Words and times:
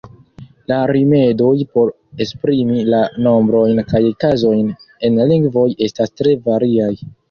La 0.71 0.77
rimedoj 0.91 1.51
por 1.75 1.91
esprimi 2.27 2.87
la 2.95 3.03
nombrojn 3.29 3.85
kaj 3.95 4.05
kazojn 4.27 4.77
en 5.15 5.25
lingvoj 5.33 5.71
estas 5.91 6.21
tre 6.21 6.41
variaj. 6.53 6.95